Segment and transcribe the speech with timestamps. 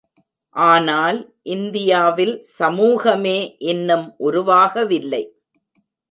[0.55, 1.17] ஆனால்
[1.47, 3.35] இந்தியாவில் சமூகமே
[3.65, 5.21] இன்னும் உருவாகவில்லை.